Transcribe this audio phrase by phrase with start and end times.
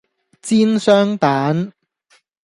[0.41, 1.71] 煎雙蛋